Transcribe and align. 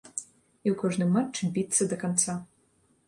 І 0.05 0.67
ў 0.73 0.77
кожным 0.83 1.13
матчы 1.17 1.51
біцца 1.59 1.89
да 1.93 2.01
канца. 2.05 2.37